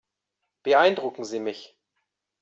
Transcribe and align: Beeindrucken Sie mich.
Beeindrucken 0.63 1.25
Sie 1.25 1.39
mich. 1.39 1.77